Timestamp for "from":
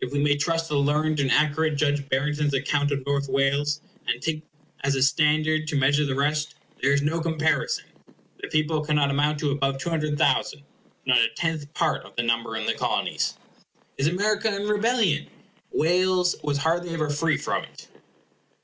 17.36-17.62